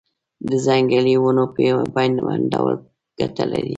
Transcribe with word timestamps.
د 0.49 0.49
ځنګلي 0.65 1.15
ونو 1.23 1.43
پیوندول 1.55 2.73
ګټه 3.19 3.43
لري؟ 3.51 3.69